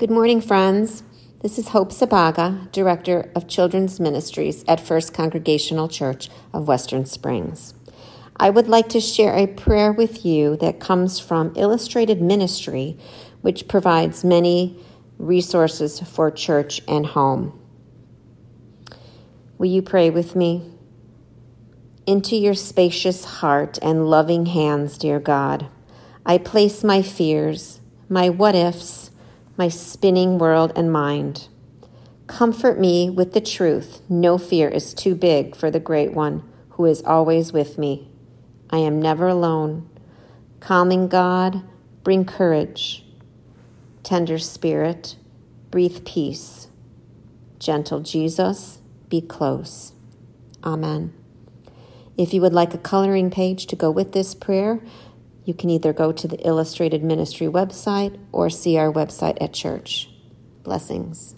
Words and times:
Good 0.00 0.10
morning, 0.10 0.40
friends. 0.40 1.02
This 1.42 1.58
is 1.58 1.68
Hope 1.68 1.92
Sabaga, 1.92 2.72
Director 2.72 3.30
of 3.36 3.46
Children's 3.46 4.00
Ministries 4.00 4.64
at 4.66 4.80
First 4.80 5.12
Congregational 5.12 5.88
Church 5.88 6.30
of 6.54 6.66
Western 6.66 7.04
Springs. 7.04 7.74
I 8.34 8.48
would 8.48 8.66
like 8.66 8.88
to 8.88 8.98
share 8.98 9.36
a 9.36 9.46
prayer 9.46 9.92
with 9.92 10.24
you 10.24 10.56
that 10.56 10.80
comes 10.80 11.20
from 11.20 11.52
Illustrated 11.54 12.22
Ministry, 12.22 12.96
which 13.42 13.68
provides 13.68 14.24
many 14.24 14.82
resources 15.18 16.00
for 16.00 16.30
church 16.30 16.80
and 16.88 17.04
home. 17.04 17.60
Will 19.58 19.68
you 19.68 19.82
pray 19.82 20.08
with 20.08 20.34
me? 20.34 20.72
Into 22.06 22.36
your 22.36 22.54
spacious 22.54 23.26
heart 23.26 23.78
and 23.82 24.08
loving 24.08 24.46
hands, 24.46 24.96
dear 24.96 25.20
God, 25.20 25.66
I 26.24 26.38
place 26.38 26.82
my 26.82 27.02
fears, 27.02 27.82
my 28.08 28.30
what 28.30 28.54
ifs, 28.54 29.10
my 29.60 29.68
spinning 29.68 30.38
world 30.38 30.72
and 30.74 30.90
mind. 30.90 31.46
Comfort 32.26 32.80
me 32.80 33.10
with 33.10 33.34
the 33.34 33.42
truth 33.42 34.00
no 34.08 34.38
fear 34.38 34.66
is 34.70 34.94
too 34.94 35.14
big 35.14 35.54
for 35.54 35.70
the 35.70 35.78
Great 35.78 36.14
One 36.14 36.42
who 36.70 36.86
is 36.86 37.02
always 37.02 37.52
with 37.52 37.76
me. 37.76 38.08
I 38.70 38.78
am 38.78 39.02
never 39.02 39.28
alone. 39.28 39.86
Calming 40.60 41.08
God, 41.08 41.62
bring 42.02 42.24
courage. 42.24 43.04
Tender 44.02 44.38
Spirit, 44.38 45.16
breathe 45.70 46.06
peace. 46.06 46.68
Gentle 47.58 48.00
Jesus, 48.00 48.78
be 49.10 49.20
close. 49.20 49.92
Amen. 50.64 51.12
If 52.16 52.32
you 52.32 52.40
would 52.40 52.54
like 52.54 52.72
a 52.72 52.78
coloring 52.78 53.30
page 53.30 53.66
to 53.66 53.76
go 53.76 53.90
with 53.90 54.12
this 54.12 54.34
prayer, 54.34 54.80
you 55.50 55.54
can 55.54 55.68
either 55.68 55.92
go 55.92 56.12
to 56.12 56.28
the 56.28 56.38
Illustrated 56.46 57.02
Ministry 57.02 57.48
website 57.48 58.16
or 58.30 58.48
see 58.50 58.78
our 58.78 58.92
website 58.92 59.36
at 59.40 59.52
church. 59.52 60.08
Blessings. 60.62 61.34